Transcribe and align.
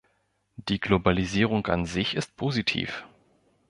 Die 0.55 0.79
Globalisierung 0.79 1.67
an 1.67 1.85
sich 1.85 2.15
ist 2.15 2.35
positiv. 2.35 3.05